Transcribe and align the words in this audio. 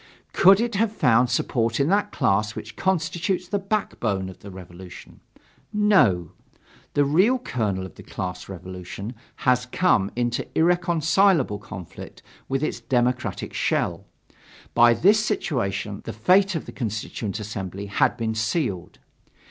Could 0.33 0.59
it 0.59 0.73
have 0.73 0.91
found 0.91 1.29
support 1.29 1.79
in 1.79 1.87
that 1.89 2.11
class 2.11 2.55
which 2.55 2.75
constitutes 2.75 3.47
the 3.47 3.59
backbone 3.59 4.29
of 4.29 4.39
the 4.39 4.49
Revolution? 4.49 5.19
No. 5.71 6.31
The 6.95 7.05
real 7.05 7.37
kernel 7.37 7.85
of 7.85 7.93
the 7.93 8.01
class 8.01 8.49
revolution 8.49 9.13
has 9.45 9.67
come 9.67 10.09
into 10.15 10.47
irreconcilable 10.57 11.59
conflict 11.59 12.23
with 12.49 12.63
its 12.63 12.79
democratic 12.79 13.53
shell. 13.53 14.07
By 14.73 14.95
this 14.95 15.23
situation 15.23 16.01
the 16.05 16.13
fate 16.13 16.55
of 16.55 16.65
the 16.65 16.71
Constituent 16.71 17.39
Assembly 17.39 17.85
had 17.85 18.17
been 18.17 18.33
sealed. 18.33 18.97